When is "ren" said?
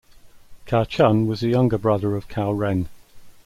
2.57-2.89